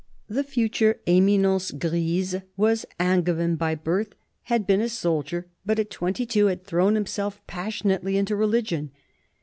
The 0.27 0.43
future 0.43 0.99
Eminence 1.05 1.69
grise 1.69 2.37
was 2.57 2.87
Angevin 2.99 3.55
by 3.55 3.75
birth, 3.75 4.15
had 4.45 4.65
been 4.65 4.81
a 4.81 4.89
soldier, 4.89 5.45
but 5.63 5.77
at 5.77 5.91
twenty 5.91 6.25
two 6.25 6.47
had 6.47 6.63
thrown 6.65 6.95
himself 6.95 7.39
passionately 7.45 8.17
into 8.17 8.35
"religion." 8.35 8.89